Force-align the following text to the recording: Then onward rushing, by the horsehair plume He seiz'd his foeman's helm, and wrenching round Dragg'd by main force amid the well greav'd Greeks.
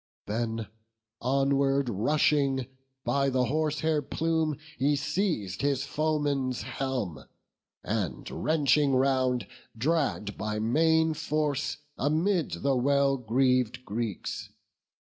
Then 0.25 0.65
onward 1.21 1.87
rushing, 1.87 2.65
by 3.03 3.29
the 3.29 3.45
horsehair 3.45 4.01
plume 4.01 4.57
He 4.79 4.95
seiz'd 4.95 5.61
his 5.61 5.85
foeman's 5.85 6.63
helm, 6.63 7.25
and 7.83 8.27
wrenching 8.31 8.95
round 8.95 9.45
Dragg'd 9.77 10.39
by 10.39 10.57
main 10.57 11.13
force 11.13 11.77
amid 11.99 12.63
the 12.63 12.75
well 12.75 13.15
greav'd 13.15 13.85
Greeks. 13.85 14.49